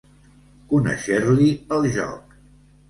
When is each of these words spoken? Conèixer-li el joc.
Conèixer-li 0.71 1.51
el 1.79 1.89
joc. 1.99 2.37